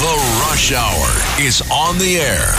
The 0.00 0.40
Rush 0.40 0.72
Hour 0.72 1.46
is 1.46 1.60
on 1.70 1.98
the 1.98 2.16
air. 2.16 2.54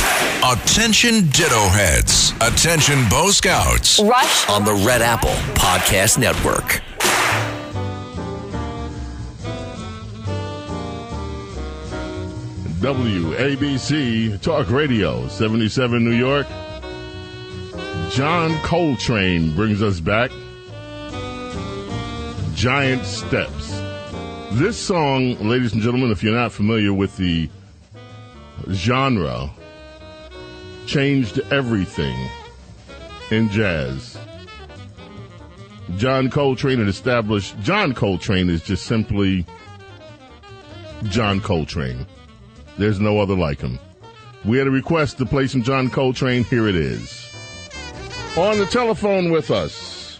Attention 0.45 1.27
Ditto 1.29 1.69
Heads. 1.69 2.33
Attention 2.39 3.09
Bo 3.09 3.31
Scouts. 3.31 3.99
Rush 3.99 4.47
on 4.47 4.63
the 4.63 4.75
Red 4.75 5.01
Apple 5.01 5.31
Podcast 5.55 6.19
Network. 6.19 6.83
WABC 12.79 14.39
Talk 14.43 14.69
Radio, 14.69 15.27
77 15.27 16.03
New 16.03 16.11
York. 16.15 16.45
John 18.11 18.55
Coltrane 18.59 19.55
brings 19.55 19.81
us 19.81 19.99
back. 19.99 20.29
Giant 22.53 23.03
Steps. 23.03 23.90
This 24.55 24.77
song, 24.77 25.35
ladies 25.47 25.71
and 25.71 25.81
gentlemen, 25.81 26.11
if 26.11 26.21
you're 26.21 26.35
not 26.35 26.51
familiar 26.51 26.93
with 26.93 27.15
the 27.15 27.49
genre, 28.69 29.49
changed 30.85 31.39
everything 31.51 32.29
in 33.31 33.47
jazz. 33.49 34.17
John 35.95 36.29
Coltrane 36.29 36.79
had 36.79 36.89
established, 36.89 37.57
John 37.61 37.93
Coltrane 37.93 38.49
is 38.49 38.61
just 38.61 38.85
simply 38.87 39.45
John 41.03 41.39
Coltrane. 41.39 42.05
There's 42.77 42.99
no 42.99 43.19
other 43.19 43.35
like 43.35 43.61
him. 43.61 43.79
We 44.43 44.57
had 44.57 44.67
a 44.67 44.71
request 44.71 45.17
to 45.19 45.25
play 45.25 45.47
some 45.47 45.63
John 45.63 45.89
Coltrane. 45.89 46.43
Here 46.43 46.67
it 46.67 46.75
is. 46.75 47.25
On 48.35 48.57
the 48.57 48.65
telephone 48.65 49.31
with 49.31 49.49
us, 49.49 50.19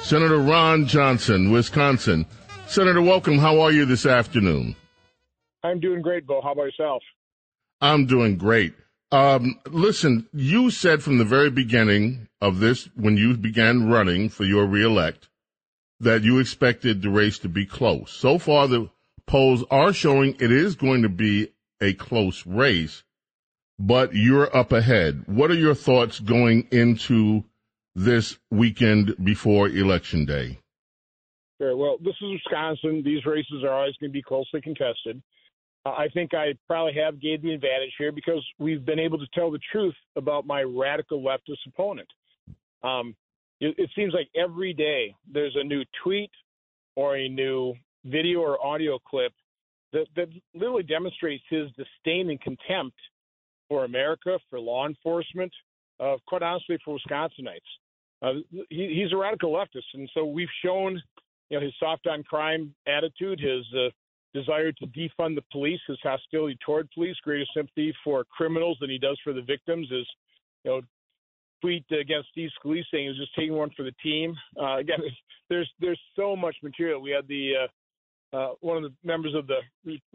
Senator 0.00 0.38
Ron 0.38 0.86
Johnson, 0.86 1.52
Wisconsin. 1.52 2.24
Senator, 2.72 3.02
welcome. 3.02 3.36
How 3.36 3.60
are 3.60 3.70
you 3.70 3.84
this 3.84 4.06
afternoon? 4.06 4.76
I'm 5.62 5.78
doing 5.78 6.00
great, 6.00 6.26
Bo. 6.26 6.40
How 6.40 6.52
about 6.52 6.62
yourself? 6.62 7.02
I'm 7.82 8.06
doing 8.06 8.38
great. 8.38 8.72
Um, 9.10 9.60
listen, 9.66 10.26
you 10.32 10.70
said 10.70 11.02
from 11.02 11.18
the 11.18 11.26
very 11.26 11.50
beginning 11.50 12.28
of 12.40 12.60
this, 12.60 12.88
when 12.96 13.18
you 13.18 13.36
began 13.36 13.90
running 13.90 14.30
for 14.30 14.44
your 14.44 14.64
reelect, 14.64 15.28
that 16.00 16.22
you 16.22 16.38
expected 16.38 17.02
the 17.02 17.10
race 17.10 17.38
to 17.40 17.50
be 17.50 17.66
close. 17.66 18.10
So 18.10 18.38
far, 18.38 18.66
the 18.68 18.88
polls 19.26 19.64
are 19.70 19.92
showing 19.92 20.36
it 20.40 20.50
is 20.50 20.74
going 20.74 21.02
to 21.02 21.10
be 21.10 21.52
a 21.78 21.92
close 21.92 22.46
race, 22.46 23.02
but 23.78 24.14
you're 24.14 24.56
up 24.56 24.72
ahead. 24.72 25.24
What 25.26 25.50
are 25.50 25.60
your 25.60 25.74
thoughts 25.74 26.20
going 26.20 26.68
into 26.70 27.44
this 27.94 28.38
weekend 28.50 29.14
before 29.22 29.68
Election 29.68 30.24
Day? 30.24 30.61
Well, 31.62 31.96
this 32.02 32.14
is 32.20 32.40
Wisconsin. 32.44 33.02
These 33.04 33.24
races 33.24 33.62
are 33.62 33.70
always 33.70 33.94
going 34.00 34.10
to 34.10 34.12
be 34.12 34.22
closely 34.22 34.60
contested. 34.60 35.22
Uh, 35.86 35.90
I 35.90 36.08
think 36.12 36.34
I 36.34 36.54
probably 36.66 36.94
have 36.94 37.20
gained 37.20 37.42
the 37.42 37.52
advantage 37.52 37.92
here 37.98 38.10
because 38.10 38.44
we've 38.58 38.84
been 38.84 38.98
able 38.98 39.18
to 39.18 39.26
tell 39.32 39.50
the 39.50 39.60
truth 39.70 39.94
about 40.16 40.46
my 40.46 40.62
radical 40.62 41.22
leftist 41.22 41.64
opponent. 41.68 42.08
Um, 42.82 43.14
it, 43.60 43.74
it 43.78 43.90
seems 43.94 44.12
like 44.12 44.28
every 44.36 44.72
day 44.72 45.14
there's 45.32 45.54
a 45.56 45.62
new 45.62 45.84
tweet 46.02 46.30
or 46.96 47.16
a 47.16 47.28
new 47.28 47.74
video 48.04 48.40
or 48.40 48.64
audio 48.64 48.98
clip 48.98 49.32
that, 49.92 50.06
that 50.16 50.28
literally 50.54 50.82
demonstrates 50.82 51.44
his 51.48 51.68
disdain 51.76 52.30
and 52.30 52.40
contempt 52.40 52.96
for 53.68 53.84
America, 53.84 54.38
for 54.50 54.58
law 54.58 54.86
enforcement, 54.86 55.52
uh, 56.00 56.16
quite 56.26 56.42
honestly, 56.42 56.76
for 56.84 56.98
Wisconsinites. 56.98 57.60
Uh, 58.20 58.34
he, 58.68 59.00
he's 59.02 59.12
a 59.12 59.16
radical 59.16 59.52
leftist, 59.52 59.82
and 59.94 60.10
so 60.12 60.24
we've 60.24 60.48
shown 60.64 61.00
you 61.52 61.60
know, 61.60 61.64
his 61.66 61.74
soft 61.78 62.06
on 62.06 62.22
crime 62.22 62.74
attitude, 62.86 63.38
his 63.38 63.66
uh, 63.76 63.90
desire 64.32 64.72
to 64.72 64.86
defund 64.86 65.34
the 65.34 65.44
police, 65.52 65.80
his 65.86 65.98
hostility 66.02 66.56
toward 66.64 66.90
police, 66.92 67.14
greater 67.22 67.44
sympathy 67.54 67.94
for 68.02 68.24
criminals 68.24 68.78
than 68.80 68.88
he 68.88 68.96
does 68.96 69.20
for 69.22 69.34
the 69.34 69.42
victims. 69.42 69.86
Is 69.92 70.06
you 70.64 70.70
know, 70.70 70.80
tweet 71.60 71.84
against 71.90 72.30
Steve 72.30 72.48
Scalise 72.58 72.84
saying 72.90 73.04
he 73.04 73.08
was 73.08 73.18
just 73.18 73.34
taking 73.34 73.52
one 73.52 73.68
for 73.76 73.82
the 73.82 73.92
team. 74.02 74.34
Uh, 74.58 74.78
again, 74.78 75.00
there's 75.50 75.70
there's 75.78 76.00
so 76.16 76.34
much 76.34 76.56
material. 76.62 77.02
We 77.02 77.10
had 77.10 77.28
the 77.28 77.52
uh, 78.32 78.34
uh, 78.34 78.54
one 78.60 78.78
of 78.78 78.84
the 78.84 78.94
members 79.04 79.34
of 79.34 79.46
the 79.46 79.58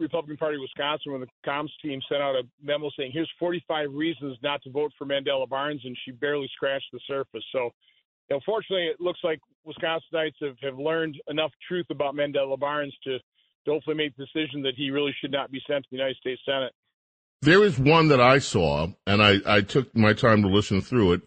Republican 0.00 0.38
Party 0.38 0.56
of 0.56 0.62
Wisconsin, 0.62 1.12
when 1.12 1.20
the 1.20 1.28
comms 1.46 1.70
team 1.80 2.00
sent 2.08 2.20
out 2.20 2.34
a 2.34 2.42
memo 2.60 2.90
saying, 2.98 3.12
"Here's 3.14 3.30
45 3.38 3.94
reasons 3.94 4.36
not 4.42 4.60
to 4.64 4.70
vote 4.70 4.90
for 4.98 5.06
Mandela 5.06 5.48
Barnes," 5.48 5.82
and 5.84 5.96
she 6.04 6.10
barely 6.10 6.50
scratched 6.52 6.90
the 6.92 6.98
surface. 7.06 7.44
So 7.52 7.70
you 8.28 8.36
know, 8.36 8.40
fortunately, 8.44 8.86
it 8.86 9.00
looks 9.00 9.20
like 9.24 9.40
Wisconsinites 9.66 10.34
have, 10.42 10.56
have 10.62 10.78
learned 10.78 11.16
enough 11.28 11.50
truth 11.66 11.86
about 11.90 12.14
Mandela 12.14 12.58
Barnes 12.58 12.94
to, 13.04 13.18
to 13.18 13.70
hopefully 13.70 13.96
make 13.96 14.16
the 14.16 14.26
decision 14.26 14.62
that 14.62 14.74
he 14.76 14.90
really 14.90 15.14
should 15.20 15.32
not 15.32 15.50
be 15.50 15.60
sent 15.66 15.84
to 15.84 15.88
the 15.90 15.96
United 15.96 16.16
States 16.16 16.40
Senate. 16.44 16.72
There 17.40 17.64
is 17.64 17.78
one 17.78 18.08
that 18.08 18.20
I 18.20 18.38
saw, 18.38 18.88
and 19.06 19.22
I, 19.22 19.36
I 19.46 19.60
took 19.60 19.94
my 19.96 20.12
time 20.12 20.42
to 20.42 20.48
listen 20.48 20.80
through 20.80 21.12
it. 21.12 21.22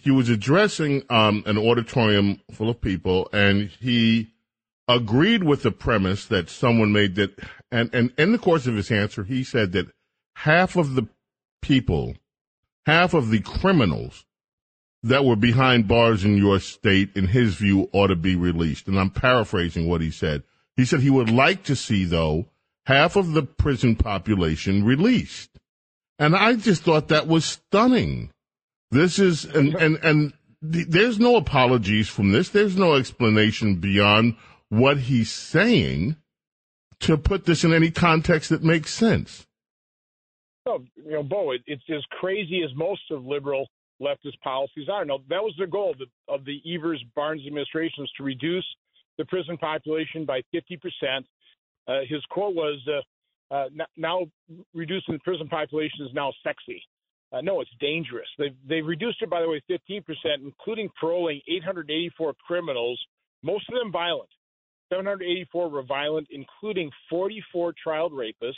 He 0.00 0.10
was 0.10 0.28
addressing 0.28 1.02
um, 1.10 1.42
an 1.46 1.58
auditorium 1.58 2.40
full 2.52 2.70
of 2.70 2.80
people, 2.80 3.28
and 3.32 3.70
he 3.80 4.28
agreed 4.86 5.42
with 5.42 5.62
the 5.62 5.72
premise 5.72 6.26
that 6.26 6.48
someone 6.48 6.92
made 6.92 7.16
that, 7.16 7.36
and, 7.72 7.92
and 7.92 8.12
in 8.16 8.32
the 8.32 8.38
course 8.38 8.66
of 8.66 8.76
his 8.76 8.90
answer, 8.90 9.24
he 9.24 9.42
said 9.42 9.72
that 9.72 9.90
half 10.36 10.76
of 10.76 10.94
the 10.94 11.08
people, 11.60 12.14
half 12.86 13.12
of 13.12 13.30
the 13.30 13.40
criminals 13.40 14.24
that 15.02 15.24
were 15.24 15.36
behind 15.36 15.88
bars 15.88 16.24
in 16.24 16.36
your 16.36 16.60
state, 16.60 17.10
in 17.16 17.28
his 17.28 17.54
view, 17.54 17.88
ought 17.92 18.08
to 18.08 18.16
be 18.16 18.36
released. 18.36 18.86
And 18.86 18.98
I'm 18.98 19.10
paraphrasing 19.10 19.88
what 19.88 20.00
he 20.00 20.10
said. 20.10 20.42
He 20.76 20.84
said 20.84 21.00
he 21.00 21.10
would 21.10 21.30
like 21.30 21.62
to 21.64 21.76
see, 21.76 22.04
though, 22.04 22.46
half 22.86 23.16
of 23.16 23.32
the 23.32 23.42
prison 23.42 23.96
population 23.96 24.84
released. 24.84 25.50
And 26.18 26.36
I 26.36 26.54
just 26.54 26.82
thought 26.82 27.08
that 27.08 27.26
was 27.26 27.44
stunning. 27.44 28.30
This 28.90 29.18
is, 29.18 29.44
and, 29.44 29.74
and, 29.74 29.96
and 30.02 30.32
there's 30.60 31.18
no 31.18 31.36
apologies 31.36 32.08
from 32.08 32.32
this. 32.32 32.50
There's 32.50 32.76
no 32.76 32.94
explanation 32.94 33.76
beyond 33.76 34.36
what 34.68 34.98
he's 34.98 35.30
saying 35.30 36.16
to 37.00 37.16
put 37.16 37.46
this 37.46 37.64
in 37.64 37.72
any 37.72 37.90
context 37.90 38.50
that 38.50 38.62
makes 38.62 38.92
sense. 38.92 39.46
Oh, 40.66 40.84
you 40.96 41.12
know, 41.12 41.22
Bo, 41.22 41.52
it, 41.52 41.62
it's 41.66 41.82
as 41.88 42.04
crazy 42.10 42.62
as 42.62 42.70
most 42.76 43.00
of 43.10 43.24
liberal 43.24 43.66
leftist 44.00 44.40
policies 44.42 44.88
are. 44.88 45.04
Now, 45.04 45.18
that 45.28 45.42
was 45.42 45.54
the 45.58 45.66
goal 45.66 45.94
of 46.28 46.44
the, 46.44 46.60
Evers 46.74 47.02
Barnes 47.14 47.42
administration 47.46 48.06
to 48.16 48.22
reduce 48.22 48.66
the 49.18 49.24
prison 49.26 49.56
population 49.58 50.24
by 50.24 50.42
50%. 50.54 51.24
Uh, 51.86 52.00
his 52.08 52.24
quote 52.30 52.54
was, 52.54 52.80
uh, 52.88 53.54
uh, 53.54 53.66
now 53.96 54.26
reducing 54.74 55.14
the 55.14 55.20
prison 55.20 55.48
population 55.48 56.06
is 56.06 56.14
now 56.14 56.32
sexy. 56.44 56.82
Uh, 57.32 57.40
no, 57.40 57.60
it's 57.60 57.70
dangerous. 57.80 58.26
They've, 58.38 58.56
they've 58.68 58.86
reduced 58.86 59.22
it, 59.22 59.30
by 59.30 59.40
the 59.40 59.48
way, 59.48 59.62
15%, 59.70 60.02
including 60.42 60.88
paroling 61.00 61.40
884 61.48 62.34
criminals, 62.46 63.00
most 63.42 63.68
of 63.68 63.78
them 63.78 63.92
violent. 63.92 64.30
784 64.92 65.70
were 65.70 65.82
violent, 65.84 66.26
including 66.30 66.90
44 67.08 67.74
child 67.84 68.12
rapists 68.12 68.54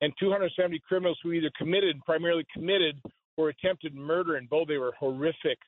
and 0.00 0.12
270 0.18 0.80
criminals 0.88 1.18
who 1.22 1.32
either 1.32 1.50
committed, 1.58 2.00
primarily 2.04 2.44
committed, 2.54 3.00
or 3.38 3.48
attempted 3.48 3.94
murder, 3.94 4.34
and 4.36 4.50
both 4.50 4.68
they 4.68 4.76
were 4.76 4.92
horrific 4.98 5.58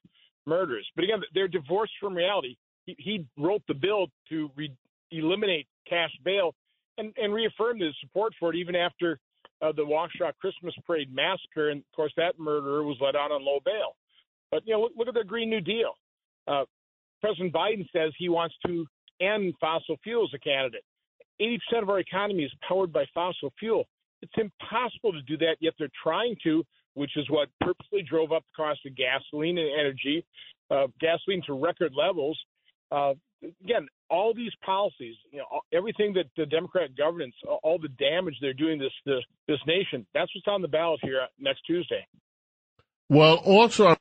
murders. 0.47 0.87
But 0.97 1.05
again, 1.05 1.23
they're 1.33 1.49
divorced 1.49 1.93
from 2.01 2.15
reality. 2.15 2.57
He, 2.85 2.97
he 2.99 3.27
wrote 3.39 3.63
the 3.69 3.75
bill 3.75 4.09
to 4.29 4.51
re- 4.57 4.77
eliminate 5.13 5.67
cash 5.89 6.11
bail 6.25 6.55
and, 6.99 7.15
and 7.17 7.33
reaffirmed 7.33 7.81
his 7.81 7.95
support 8.01 8.35
for 8.39 8.51
it 8.53 8.57
even 8.57 8.75
after 8.75 9.19
uh, 9.63 9.73
the 9.73 9.83
Waukesha 9.83 10.33
Christmas 10.41 10.75
Parade 10.87 11.15
massacre. 11.15 11.71
And 11.71 11.81
of 11.81 11.97
course, 11.97 12.13
that 12.17 12.39
murderer 12.39 12.83
was 12.83 12.97
let 13.01 13.15
out 13.15 13.31
on 13.31 13.45
low 13.45 13.61
bail. 13.65 13.95
But 14.51 14.67
you 14.67 14.75
know, 14.75 14.83
look, 14.83 14.93
look 14.97 15.09
at 15.09 15.15
the 15.15 15.25
Green 15.25 15.49
New 15.49 15.61
Deal. 15.61 15.93
Uh, 16.49 16.65
President 17.21 17.53
Biden 17.53 17.87
says 17.93 18.13
he 18.19 18.29
wants 18.29 18.57
to 18.67 18.85
end 19.21 19.55
fossil 19.61 19.97
fuel 20.03 20.25
as 20.25 20.35
a 20.35 20.39
candidate. 20.39 20.83
80% 21.41 21.83
of 21.83 21.89
our 21.89 22.01
economy 22.01 22.43
is 22.43 22.53
powered 22.67 22.93
by 22.93 23.05
fossil 23.15 23.53
fuel. 23.59 23.85
It's 24.23 24.33
impossible 24.37 25.13
to 25.13 25.23
do 25.23 25.37
that, 25.39 25.57
yet 25.61 25.75
they're 25.79 25.89
trying 26.03 26.37
to 26.43 26.65
which 27.01 27.17
is 27.17 27.25
what 27.31 27.49
purposely 27.63 28.03
drove 28.03 28.31
up 28.31 28.43
the 28.43 28.63
cost 28.63 28.81
of 28.85 28.93
gasoline 28.95 29.57
and 29.57 29.71
energy, 29.73 30.23
uh, 30.71 30.87
gasoline 31.01 31.41
to 31.47 31.55
record 31.55 31.95
levels. 31.97 32.39
Uh, 32.93 33.15
again, 33.65 33.89
all 34.11 34.35
these 34.35 34.53
policies, 34.63 35.15
you 35.33 35.39
know, 35.39 35.47
everything 35.73 36.13
that 36.13 36.27
the 36.37 36.45
Democrat 36.45 36.91
governance, 36.95 37.35
all 37.63 37.79
the 37.81 37.89
damage 37.89 38.35
they're 38.43 38.53
doing 38.53 38.79
this 38.79 38.93
this, 39.07 39.25
this 39.49 39.57
nation, 39.67 40.07
that's 40.13 40.31
what's 40.35 40.47
on 40.47 40.61
the 40.61 40.69
ballot 40.69 41.01
here 41.03 41.23
next 41.39 41.63
Tuesday. 41.67 42.07
Well, 43.09 43.37
also 43.37 43.97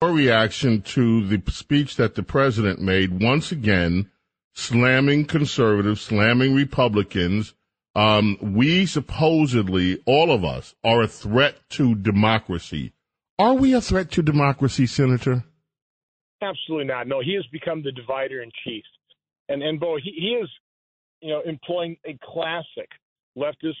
our 0.00 0.12
reaction 0.12 0.82
to 0.82 1.26
the 1.26 1.42
speech 1.50 1.96
that 1.96 2.14
the 2.14 2.22
president 2.22 2.80
made 2.80 3.20
once 3.20 3.50
again, 3.50 4.08
slamming 4.54 5.24
conservatives, 5.24 6.00
slamming 6.00 6.54
Republicans. 6.54 7.54
Um, 7.96 8.36
we 8.42 8.84
supposedly, 8.84 10.02
all 10.04 10.30
of 10.30 10.44
us, 10.44 10.74
are 10.84 11.00
a 11.00 11.08
threat 11.08 11.56
to 11.70 11.94
democracy. 11.94 12.92
Are 13.38 13.54
we 13.54 13.72
a 13.72 13.80
threat 13.80 14.10
to 14.12 14.22
democracy, 14.22 14.86
Senator? 14.86 15.44
Absolutely 16.42 16.84
not. 16.84 17.08
No, 17.08 17.22
he 17.22 17.34
has 17.36 17.46
become 17.46 17.82
the 17.82 17.92
divider 17.92 18.42
in 18.42 18.50
chief. 18.64 18.84
And 19.48 19.62
and 19.62 19.80
Bo, 19.80 19.96
he, 19.96 20.10
he 20.10 20.26
is, 20.42 20.50
you 21.22 21.30
know, 21.30 21.40
employing 21.46 21.96
a 22.04 22.18
classic 22.22 22.90
leftist 23.34 23.80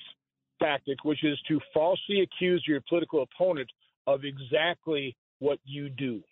tactic, 0.62 1.04
which 1.04 1.22
is 1.22 1.38
to 1.48 1.60
falsely 1.74 2.22
accuse 2.22 2.64
your 2.66 2.80
political 2.88 3.22
opponent 3.22 3.70
of 4.06 4.20
exactly 4.24 5.14
what 5.40 5.58
you 5.64 5.90
do. 5.90 6.22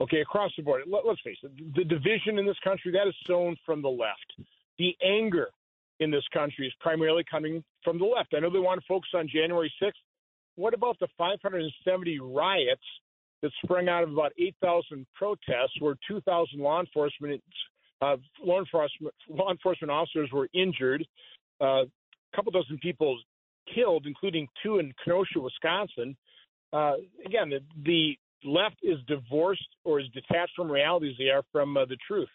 Okay, 0.00 0.20
across 0.20 0.50
the 0.56 0.64
board. 0.64 0.82
Let, 0.88 1.06
us 1.06 1.18
face 1.22 1.36
it, 1.44 1.76
the 1.76 1.84
division 1.84 2.40
in 2.40 2.46
this 2.46 2.58
country 2.64 2.90
that 2.90 3.06
is 3.06 3.14
sown 3.24 3.56
from 3.64 3.82
the 3.82 3.88
left. 3.88 4.32
The 4.78 4.96
anger 5.04 5.50
in 6.00 6.10
this 6.10 6.24
country 6.32 6.66
is 6.66 6.72
primarily 6.80 7.24
coming 7.30 7.62
from 7.82 7.98
the 7.98 8.04
left. 8.04 8.34
I 8.34 8.40
know 8.40 8.50
they 8.50 8.58
want 8.58 8.80
to 8.80 8.86
focus 8.86 9.10
on 9.14 9.28
January 9.28 9.72
6th. 9.82 9.92
What 10.56 10.74
about 10.74 10.98
the 11.00 11.08
570 11.18 12.20
riots 12.20 12.82
that 13.42 13.50
sprung 13.62 13.88
out 13.88 14.02
of 14.02 14.12
about 14.12 14.32
8,000 14.38 15.06
protests, 15.14 15.80
where 15.80 15.94
2,000 16.08 16.58
law 16.58 16.80
enforcement 16.80 17.42
uh, 18.00 18.16
law 18.42 18.58
enforcement 18.58 19.14
law 19.28 19.50
enforcement 19.50 19.90
officers 19.90 20.28
were 20.32 20.48
injured, 20.52 21.06
uh, 21.60 21.84
a 21.84 22.36
couple 22.36 22.50
dozen 22.52 22.78
people 22.78 23.18
killed, 23.72 24.06
including 24.06 24.48
two 24.62 24.78
in 24.78 24.92
Kenosha, 25.04 25.40
Wisconsin. 25.40 26.16
Uh, 26.72 26.94
again, 27.24 27.50
the, 27.50 27.60
the, 27.84 28.18
left 28.46 28.76
is 28.82 28.98
divorced 29.06 29.66
or 29.84 30.00
is 30.00 30.06
detached 30.12 30.52
from 30.54 30.70
reality 30.70 31.08
as 31.08 31.16
they 31.16 31.30
are 31.30 31.42
from 31.50 31.78
uh, 31.78 31.84
the 31.86 31.96
truth. 32.06 32.28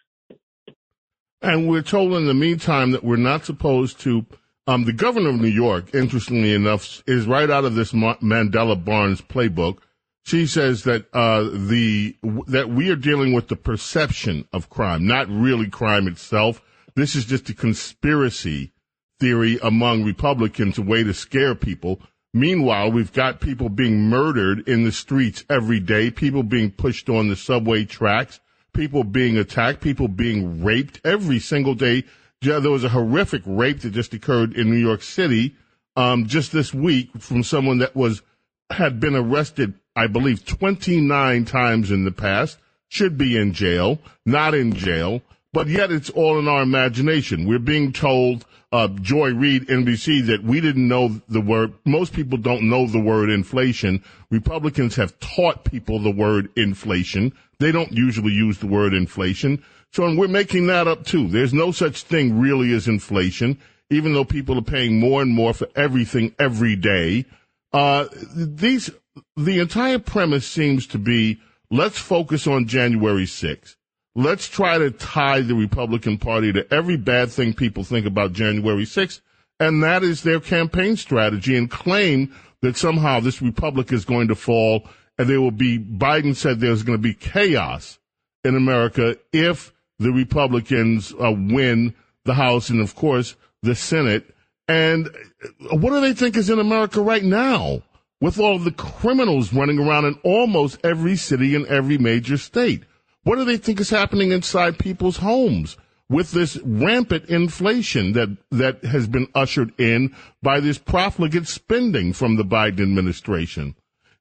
And 1.41 1.69
we're 1.69 1.81
told 1.81 2.13
in 2.13 2.25
the 2.25 2.33
meantime 2.33 2.91
that 2.91 3.03
we're 3.03 3.17
not 3.17 3.45
supposed 3.45 3.99
to. 4.01 4.25
Um, 4.67 4.83
the 4.85 4.93
governor 4.93 5.29
of 5.29 5.41
New 5.41 5.47
York, 5.47 5.95
interestingly 5.95 6.53
enough, 6.53 7.01
is 7.07 7.25
right 7.25 7.49
out 7.49 7.65
of 7.65 7.75
this 7.75 7.91
Mandela 7.91 8.83
Barnes 8.83 9.21
playbook. 9.21 9.79
She 10.23 10.45
says 10.45 10.83
that 10.83 11.07
uh, 11.11 11.43
the 11.43 12.15
that 12.47 12.69
we 12.69 12.91
are 12.91 12.95
dealing 12.95 13.33
with 13.33 13.47
the 13.47 13.55
perception 13.55 14.47
of 14.53 14.69
crime, 14.69 15.07
not 15.07 15.27
really 15.27 15.69
crime 15.69 16.07
itself. 16.07 16.61
This 16.95 17.15
is 17.15 17.25
just 17.25 17.49
a 17.49 17.55
conspiracy 17.55 18.73
theory 19.19 19.57
among 19.63 20.03
Republicans, 20.03 20.77
a 20.77 20.81
way 20.81 21.03
to 21.03 21.13
scare 21.13 21.55
people. 21.55 22.01
Meanwhile, 22.33 22.91
we've 22.91 23.11
got 23.11 23.39
people 23.39 23.69
being 23.69 24.01
murdered 24.01 24.67
in 24.67 24.83
the 24.83 24.91
streets 24.91 25.43
every 25.49 25.79
day, 25.79 26.11
people 26.11 26.43
being 26.43 26.69
pushed 26.69 27.09
on 27.09 27.27
the 27.27 27.35
subway 27.35 27.85
tracks, 27.85 28.39
people 28.73 29.03
being 29.03 29.37
attacked, 29.37 29.81
people 29.81 30.07
being 30.07 30.63
raped 30.63 31.01
every 31.03 31.39
single 31.39 31.75
day. 31.75 32.03
There 32.41 32.61
was 32.61 32.83
a 32.83 32.89
horrific 32.89 33.41
rape 33.45 33.81
that 33.81 33.91
just 33.91 34.13
occurred 34.13 34.53
in 34.53 34.69
New 34.69 34.77
York 34.77 35.01
City 35.01 35.55
um, 35.95 36.27
just 36.27 36.51
this 36.51 36.73
week 36.73 37.09
from 37.19 37.43
someone 37.43 37.79
that 37.79 37.95
was 37.95 38.21
had 38.69 38.99
been 38.99 39.15
arrested, 39.15 39.73
I 39.95 40.07
believe, 40.07 40.45
29 40.45 41.45
times 41.45 41.91
in 41.91 42.05
the 42.05 42.11
past, 42.11 42.59
should 42.87 43.17
be 43.17 43.35
in 43.35 43.53
jail, 43.53 43.99
not 44.25 44.53
in 44.53 44.73
jail, 44.73 45.21
but 45.51 45.67
yet 45.67 45.91
it's 45.91 46.09
all 46.11 46.39
in 46.39 46.47
our 46.47 46.61
imagination. 46.61 47.47
We're 47.47 47.59
being 47.59 47.91
told 47.91 48.45
uh, 48.71 48.87
Joy 49.01 49.33
Reid, 49.33 49.67
NBC, 49.67 50.27
that 50.27 50.43
we 50.43 50.61
didn't 50.61 50.87
know 50.87 51.21
the 51.27 51.41
word. 51.41 51.73
Most 51.85 52.13
people 52.13 52.37
don't 52.37 52.69
know 52.69 52.85
the 52.85 52.99
word 52.99 53.29
inflation. 53.29 54.03
Republicans 54.29 54.95
have 54.95 55.19
taught 55.19 55.63
people 55.63 55.99
the 55.99 56.11
word 56.11 56.49
inflation. 56.55 57.33
They 57.59 57.71
don't 57.71 57.91
usually 57.91 58.31
use 58.31 58.59
the 58.59 58.67
word 58.67 58.93
inflation. 58.93 59.63
So 59.91 60.15
we're 60.15 60.27
making 60.27 60.67
that 60.67 60.87
up 60.87 61.03
too. 61.05 61.27
There's 61.27 61.53
no 61.53 61.71
such 61.71 62.03
thing 62.03 62.39
really 62.39 62.73
as 62.73 62.87
inflation, 62.87 63.59
even 63.89 64.13
though 64.13 64.25
people 64.25 64.57
are 64.59 64.63
paying 64.63 64.99
more 64.99 65.21
and 65.21 65.31
more 65.31 65.53
for 65.53 65.67
everything 65.75 66.35
every 66.37 66.75
day. 66.75 67.25
Uh, 67.73 68.05
these, 68.35 68.91
the 69.35 69.59
entire 69.59 69.99
premise 69.99 70.47
seems 70.47 70.85
to 70.87 70.99
be 70.99 71.39
let's 71.71 71.97
focus 71.97 72.45
on 72.45 72.67
January 72.67 73.25
6th. 73.25 73.75
Let's 74.19 74.49
try 74.49 74.77
to 74.77 74.91
tie 74.91 75.39
the 75.39 75.55
Republican 75.55 76.17
Party 76.17 76.51
to 76.51 76.73
every 76.73 76.97
bad 76.97 77.31
thing 77.31 77.53
people 77.53 77.85
think 77.85 78.05
about 78.05 78.33
January 78.33 78.83
6th, 78.83 79.21
and 79.61 79.81
that 79.81 80.03
is 80.03 80.23
their 80.23 80.41
campaign 80.41 80.97
strategy, 80.97 81.55
and 81.55 81.71
claim 81.71 82.35
that 82.61 82.75
somehow 82.75 83.21
this 83.21 83.41
republic 83.41 83.93
is 83.93 84.03
going 84.03 84.27
to 84.27 84.35
fall, 84.35 84.85
and 85.17 85.29
there 85.29 85.39
will 85.39 85.51
be, 85.51 85.79
Biden 85.79 86.35
said 86.35 86.59
there's 86.59 86.83
going 86.83 86.97
to 86.97 87.01
be 87.01 87.13
chaos 87.13 87.97
in 88.43 88.57
America 88.57 89.15
if 89.31 89.71
the 89.99 90.11
Republicans 90.11 91.13
uh, 91.13 91.31
win 91.31 91.95
the 92.25 92.33
House 92.33 92.69
and, 92.69 92.81
of 92.81 92.95
course, 92.95 93.37
the 93.61 93.73
Senate. 93.73 94.35
And 94.67 95.07
uh, 95.07 95.77
what 95.77 95.91
do 95.91 96.01
they 96.01 96.11
think 96.11 96.35
is 96.35 96.49
in 96.49 96.59
America 96.59 96.99
right 96.99 97.23
now? 97.23 97.83
With 98.19 98.37
all 98.37 98.59
the 98.59 98.73
criminals 98.73 99.53
running 99.53 99.79
around 99.79 100.03
in 100.03 100.19
almost 100.25 100.77
every 100.83 101.15
city 101.15 101.55
in 101.55 101.65
every 101.67 101.97
major 101.97 102.37
state. 102.37 102.83
What 103.29 103.37
do 103.37 103.45
they 103.45 103.57
think 103.57 103.79
is 103.79 103.91
happening 103.91 104.31
inside 104.31 104.79
people's 104.79 105.17
homes 105.17 105.77
with 106.09 106.31
this 106.31 106.57
rampant 106.65 107.25
inflation 107.25 108.13
that, 108.13 108.35
that 108.49 108.83
has 108.83 109.05
been 109.05 109.27
ushered 109.35 109.71
in 109.79 110.15
by 110.41 110.59
this 110.59 110.79
profligate 110.79 111.45
spending 111.45 112.11
from 112.11 112.37
the 112.37 112.43
Biden 112.43 112.81
administration? 112.81 113.75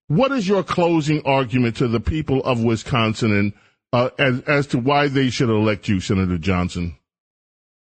What 0.09 0.31
is 0.33 0.47
your 0.47 0.63
closing 0.63 1.23
argument 1.25 1.77
to 1.77 1.89
the 1.89 2.01
people 2.01 2.45
of 2.45 2.63
Wisconsin 2.63 3.33
and 3.35 3.53
uh, 3.95 4.11
as, 4.19 4.43
as 4.43 4.67
to 4.67 4.79
why 4.79 5.09
they 5.09 5.31
should 5.31 5.49
elect 5.49 5.89
you, 5.89 6.01
Senator 6.01 6.37
Johnson? 6.37 6.95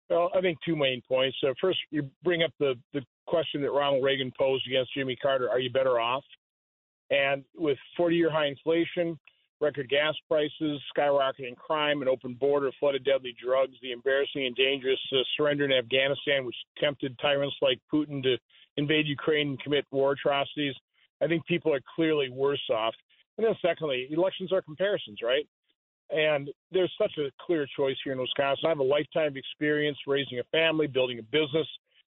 Well, 0.09 0.31
I 0.33 0.39
think 0.39 0.59
two 0.65 0.77
main 0.77 1.01
points. 1.09 1.35
Uh, 1.45 1.51
first, 1.59 1.79
you 1.91 2.09
bring 2.23 2.41
up 2.41 2.51
the, 2.57 2.75
the 2.93 3.01
question 3.25 3.61
that 3.63 3.71
Ronald 3.71 4.01
Reagan 4.01 4.31
posed 4.39 4.65
against 4.65 4.93
Jimmy 4.93 5.17
Carter 5.21 5.49
are 5.49 5.59
you 5.59 5.71
better 5.71 5.99
off? 5.99 6.23
And 7.09 7.43
with 7.53 7.77
40 7.97 8.15
year 8.15 8.31
high 8.31 8.45
inflation, 8.45 9.19
record 9.59 9.89
gas 9.89 10.13
prices, 10.27 10.81
skyrocketing 10.95 11.55
crime, 11.55 12.01
an 12.01 12.07
open 12.07 12.33
border, 12.35 12.71
flooded 12.79 13.03
deadly 13.03 13.35
drugs, 13.43 13.73
the 13.81 13.91
embarrassing 13.91 14.45
and 14.45 14.55
dangerous 14.55 14.99
uh, 15.13 15.17
surrender 15.35 15.65
in 15.65 15.71
Afghanistan, 15.71 16.45
which 16.45 16.55
tempted 16.79 17.17
tyrants 17.19 17.55
like 17.61 17.79
Putin 17.91 18.21
to 18.23 18.37
invade 18.77 19.07
Ukraine 19.07 19.49
and 19.49 19.59
commit 19.59 19.85
war 19.91 20.11
atrocities. 20.11 20.75
I 21.21 21.27
think 21.27 21.45
people 21.45 21.73
are 21.73 21.81
clearly 21.95 22.29
worse 22.29 22.61
off. 22.71 22.93
And 23.37 23.45
then, 23.45 23.55
secondly, 23.61 24.07
elections 24.11 24.51
are 24.51 24.61
comparisons, 24.61 25.19
right? 25.23 25.47
And 26.09 26.49
there's 26.71 26.93
such 26.99 27.17
a 27.17 27.31
clear 27.41 27.67
choice 27.75 27.97
here 28.03 28.13
in 28.13 28.19
Wisconsin. 28.19 28.65
I 28.65 28.69
have 28.69 28.79
a 28.79 28.83
lifetime 28.83 29.27
of 29.27 29.37
experience 29.37 29.97
raising 30.07 30.39
a 30.39 30.43
family, 30.51 30.87
building 30.87 31.19
a 31.19 31.23
business, 31.23 31.67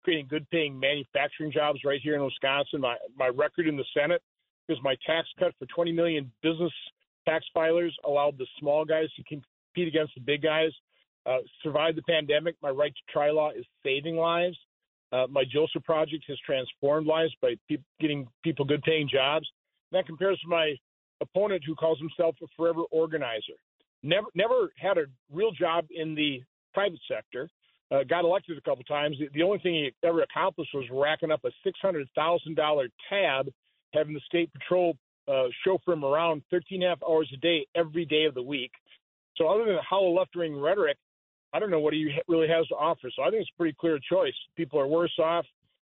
creating 0.04 0.28
good 0.30 0.50
paying 0.50 0.80
manufacturing 0.80 1.52
jobs 1.52 1.82
right 1.86 2.02
here 2.02 2.16
in 2.16 2.24
Wisconsin. 2.24 2.82
My, 2.82 2.96
my 3.18 3.28
record 3.28 3.68
in 3.68 3.78
the 3.78 3.86
Senate 3.94 4.22
is 4.68 4.78
my 4.82 4.96
tax 5.06 5.28
cut 5.38 5.54
for 5.60 5.66
20 5.68 5.92
million 5.92 6.32
business 6.42 6.72
tax 7.26 7.46
filers 7.56 7.92
allowed 8.06 8.38
the 8.38 8.48
small 8.60 8.86
guys 8.86 9.08
to 9.16 9.24
compete 9.24 9.88
against 9.88 10.14
the 10.16 10.22
big 10.22 10.42
guys. 10.42 10.72
Uh, 11.26 11.38
survive 11.62 11.96
the 11.96 12.02
pandemic. 12.04 12.56
My 12.62 12.70
right 12.70 12.94
to 12.94 13.12
try 13.12 13.32
law 13.32 13.52
is 13.52 13.66
saving 13.84 14.18
lives. 14.18 14.58
Uh, 15.12 15.28
my 15.30 15.44
JOSA 15.44 15.84
project 15.84 16.26
has 16.28 16.38
transformed 16.46 17.08
lives 17.08 17.34
by 17.42 17.56
pe- 17.70 17.78
getting 18.00 18.28
people 18.44 18.66
good 18.66 18.82
paying 18.82 19.08
jobs. 19.08 19.48
And 19.92 20.00
that 20.00 20.08
compares 20.08 20.40
to 20.40 20.48
my 20.48 20.76
opponent 21.22 21.64
who 21.66 21.76
calls 21.76 22.00
himself 22.00 22.36
a 22.42 22.48
forever 22.58 22.82
organizer. 22.92 23.54
Never, 24.02 24.28
never 24.36 24.74
had 24.76 24.98
a 24.98 25.06
real 25.32 25.52
job 25.52 25.86
in 25.92 26.16
the 26.16 26.42
private 26.74 27.00
sector. 27.08 27.50
Uh, 27.92 28.04
got 28.04 28.26
elected 28.26 28.58
a 28.58 28.62
couple 28.62 28.84
times. 28.86 29.18
The, 29.20 29.30
the 29.34 29.44
only 29.44 29.60
thing 29.60 29.76
he 29.76 29.92
ever 30.04 30.24
accomplished 30.24 30.72
was 30.74 30.86
racking 30.92 31.32
up 31.32 31.42
a 31.46 31.52
six 31.64 31.80
hundred 31.80 32.08
thousand 32.16 32.56
dollar 32.56 32.88
tab, 33.08 33.50
having 33.94 34.16
the 34.16 34.22
state 34.26 34.52
patrol 34.52 34.98
uh, 35.28 35.46
chauffeur 35.64 35.94
him 35.94 36.04
around 36.04 36.44
13 36.52 36.82
and 36.82 36.84
a 36.84 36.90
half 36.90 37.00
hours 37.08 37.30
a 37.34 37.38
day 37.38 37.66
every 37.76 38.06
day 38.06 38.26
of 38.26 38.34
the 38.34 38.44
week. 38.44 38.72
So 39.38 39.48
other 39.48 39.66
than 39.66 39.78
hollow 39.88 40.12
left 40.12 40.36
wing 40.36 40.60
rhetoric, 40.60 40.98
I 41.54 41.60
don't 41.60 41.72
know 41.72 41.80
what 41.80 41.94
he 41.94 42.10
really 42.28 42.48
has 42.48 42.68
to 42.68 42.76
offer. 42.76 43.10
So 43.16 43.24
I 43.24 43.30
think 43.30 43.42
it's 43.42 43.52
a 43.54 43.58
pretty 43.58 43.76
clear 43.80 44.00
choice. 44.10 44.34
People 44.56 44.80
are 44.80 44.88
worse 44.88 45.18
off, 45.20 45.46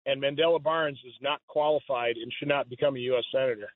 and 0.06 0.22
Mandela 0.22 0.62
Barnes 0.62 1.00
is 1.06 1.16
not 1.22 1.42
qualified 1.48 2.16
and 2.18 2.32
should 2.38 2.48
not 2.48 2.70
become 2.70 2.96
a 2.96 3.00
U.S. 3.00 3.24
senator. 3.32 3.70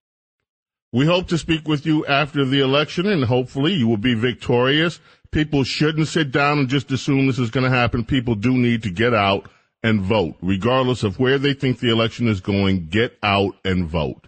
We 0.94 1.06
hope 1.06 1.28
to 1.30 1.38
speak 1.38 1.68
with 1.68 1.86
you 1.86 2.06
after 2.06 2.44
the 2.44 2.60
election, 2.60 3.08
and 3.08 3.24
hopefully 3.24 3.74
you 3.74 3.88
will 3.88 3.98
be 3.98 4.14
victorious. 4.14 5.00
People 5.32 5.64
shouldn't 5.64 6.10
sit 6.10 6.32
down 6.32 6.60
and 6.60 6.68
just 6.68 6.92
assume 6.92 7.28
this 7.28 7.40
is 7.40 7.50
going 7.50 7.64
to 7.64 7.76
happen. 7.76 8.04
People 8.04 8.36
do 8.36 8.52
need 8.52 8.84
to 8.84 8.92
get 8.92 9.14
out 9.14 9.50
and 9.82 10.02
vote, 10.02 10.36
regardless 10.42 11.04
of 11.04 11.18
where 11.18 11.40
they 11.40 11.54
think 11.54 11.80
the 11.80 11.92
election 11.92 12.28
is 12.28 12.42
going. 12.42 12.88
Get 12.88 13.18
out 13.24 13.56
and 13.64 13.88
vote. 13.88 14.28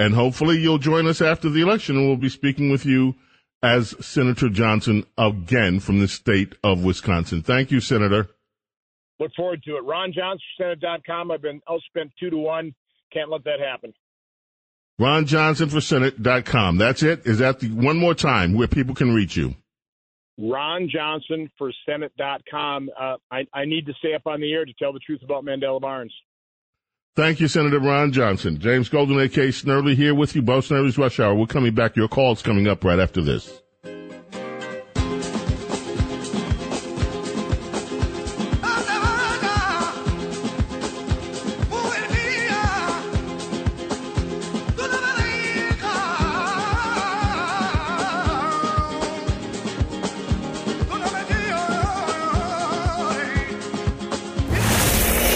And 0.00 0.14
hopefully 0.14 0.58
you'll 0.58 0.78
join 0.78 1.06
us 1.06 1.20
after 1.20 1.50
the 1.50 1.60
election 1.60 1.94
and 1.98 2.06
we'll 2.06 2.16
be 2.16 2.30
speaking 2.30 2.70
with 2.70 2.86
you 2.86 3.16
as 3.62 3.94
Senator 4.00 4.48
Johnson 4.48 5.04
again 5.18 5.78
from 5.78 5.98
the 5.98 6.08
state 6.08 6.54
of 6.64 6.82
Wisconsin. 6.82 7.42
Thank 7.42 7.70
you, 7.70 7.80
Senator. 7.80 8.30
Look 9.18 9.32
forward 9.36 9.62
to 9.64 9.76
it. 9.76 9.84
Ron 9.84 10.14
Johnson, 10.14 10.40
Senate.com. 10.58 11.30
I've 11.30 11.42
been 11.42 11.60
outspent 11.68 12.12
two 12.18 12.30
to 12.30 12.38
one. 12.38 12.74
Can't 13.12 13.30
let 13.30 13.44
that 13.44 13.60
happen. 13.60 13.92
Ron 14.98 15.26
Johnson 15.26 15.68
for 15.68 15.82
Senate.com. 15.82 16.78
That's 16.78 17.02
it. 17.02 17.26
Is 17.26 17.40
that 17.40 17.60
the 17.60 17.68
one 17.68 17.98
more 17.98 18.14
time 18.14 18.54
where 18.54 18.68
people 18.68 18.94
can 18.94 19.14
reach 19.14 19.36
you? 19.36 19.54
Ron 20.38 20.88
Johnson 20.90 21.50
for 21.58 21.70
Senate.com. 21.84 22.88
Uh, 22.98 23.16
I, 23.30 23.46
I 23.52 23.66
need 23.66 23.84
to 23.84 23.92
stay 23.98 24.14
up 24.14 24.26
on 24.26 24.40
the 24.40 24.50
air 24.50 24.64
to 24.64 24.72
tell 24.78 24.94
the 24.94 25.00
truth 25.00 25.20
about 25.22 25.44
Mandela 25.44 25.78
Barnes. 25.78 26.14
Thank 27.16 27.40
you, 27.40 27.48
Senator 27.48 27.80
Ron 27.80 28.12
Johnson. 28.12 28.58
James 28.60 28.88
Golden, 28.88 29.18
A.K. 29.18 29.48
Snerdley 29.48 29.96
here 29.96 30.14
with 30.14 30.36
you. 30.36 30.42
Bo 30.42 30.60
Snerdley's 30.60 30.96
Rush 30.96 31.18
Hour. 31.18 31.34
We're 31.34 31.46
coming 31.46 31.74
back. 31.74 31.96
Your 31.96 32.06
call's 32.06 32.40
coming 32.40 32.68
up 32.68 32.84
right 32.84 33.00
after 33.00 33.20
this. 33.20 33.60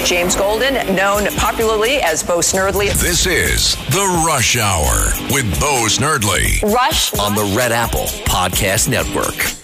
James 0.05 0.37
Golden, 0.37 0.75
known 0.95 1.27
popularly 1.37 1.97
as 2.03 2.23
Bo 2.23 2.39
Snerdley. 2.39 2.93
This 3.01 3.27
is 3.27 3.75
The 3.91 4.25
Rush 4.27 4.57
Hour 4.57 5.13
with 5.33 5.49
Bo 5.59 5.87
Snerdley 5.89 6.63
Rush 6.63 7.15
on 7.15 7.35
the 7.35 7.55
Red 7.57 7.73
Apple 7.73 8.07
Podcast 8.27 8.89
Network. 8.89 9.64